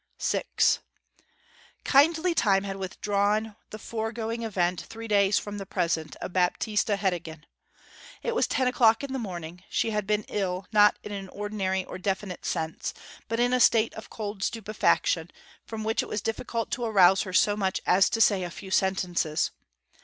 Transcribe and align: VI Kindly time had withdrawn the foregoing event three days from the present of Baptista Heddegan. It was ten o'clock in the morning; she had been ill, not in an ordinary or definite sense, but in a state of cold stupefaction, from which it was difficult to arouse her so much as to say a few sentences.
VI 0.19 0.41
Kindly 1.83 2.33
time 2.33 2.63
had 2.63 2.77
withdrawn 2.77 3.55
the 3.69 3.77
foregoing 3.77 4.41
event 4.41 4.81
three 4.81 5.07
days 5.07 5.37
from 5.37 5.59
the 5.59 5.65
present 5.67 6.15
of 6.15 6.33
Baptista 6.33 6.95
Heddegan. 6.95 7.45
It 8.23 8.33
was 8.33 8.47
ten 8.47 8.67
o'clock 8.67 9.03
in 9.03 9.13
the 9.13 9.19
morning; 9.19 9.61
she 9.69 9.91
had 9.91 10.07
been 10.07 10.23
ill, 10.23 10.65
not 10.71 10.97
in 11.03 11.11
an 11.11 11.29
ordinary 11.29 11.85
or 11.85 11.99
definite 11.99 12.45
sense, 12.47 12.95
but 13.27 13.39
in 13.39 13.53
a 13.53 13.59
state 13.59 13.93
of 13.93 14.09
cold 14.09 14.41
stupefaction, 14.41 15.29
from 15.67 15.83
which 15.83 16.01
it 16.01 16.09
was 16.09 16.19
difficult 16.23 16.71
to 16.71 16.83
arouse 16.85 17.21
her 17.21 17.31
so 17.31 17.55
much 17.55 17.79
as 17.85 18.09
to 18.09 18.19
say 18.21 18.41
a 18.41 18.49
few 18.49 18.71
sentences. 18.71 19.51